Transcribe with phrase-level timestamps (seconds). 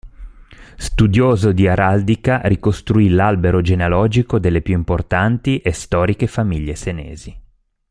[0.77, 7.39] Studioso di araldica, ricostruì l'albero genealogico delle più importanti e storiche famiglie senesi.